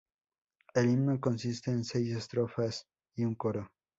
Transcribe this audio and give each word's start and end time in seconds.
El 0.73 0.89
himno 0.89 1.21
consiste 1.21 1.69
en 1.69 1.83
seis 1.83 2.15
estrofas 2.15 2.87
y 3.15 3.23
un 3.23 3.35
coro. 3.35 3.69